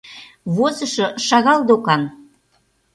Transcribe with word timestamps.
Возышо 0.55 1.07
шагал 1.27 1.59
докан? 1.69 2.01